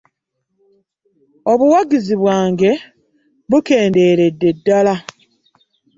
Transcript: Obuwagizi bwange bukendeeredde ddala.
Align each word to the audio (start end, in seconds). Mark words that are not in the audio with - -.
Obuwagizi 1.51 2.15
bwange 2.21 2.71
bukendeeredde 3.49 4.49
ddala. 4.57 4.95